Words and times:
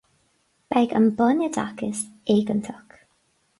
Beidh 0.73 0.95
an 1.01 1.05
bun-oideachas 1.19 2.01
éigeantach. 2.37 2.91